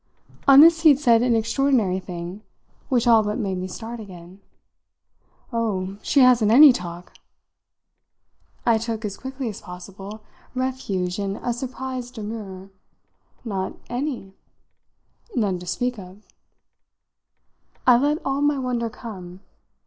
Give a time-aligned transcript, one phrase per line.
[0.47, 2.41] On this he said an extraordinary thing,
[2.89, 4.41] which all but made me start again.
[5.53, 7.13] "Oh, she hasn't any talk!"
[8.65, 10.23] I took, as quickly as possible,
[10.55, 12.71] refuge in a surprised demurrer.
[13.45, 14.33] "Not any?"
[15.35, 16.25] "None to speak of."
[17.85, 19.41] I let all my wonder come.